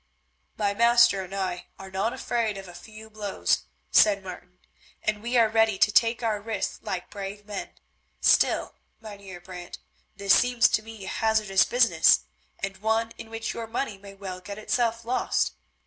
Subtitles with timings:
[0.57, 4.57] "My master and I are not afraid of a few blows," said Martin,
[5.03, 7.73] "and we are ready to take our risks like brave men;
[8.19, 9.77] still, Mynheer Brant,
[10.15, 12.21] this seems to me a hazardous business,
[12.57, 15.53] and one in which your money may well get itself lost.